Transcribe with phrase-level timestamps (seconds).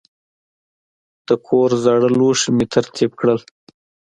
[1.27, 3.39] د کور زاړه لوښي مې ترتیب کړل.